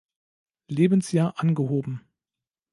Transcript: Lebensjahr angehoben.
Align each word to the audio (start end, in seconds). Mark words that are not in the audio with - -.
Lebensjahr 0.67 1.35
angehoben. 1.37 2.01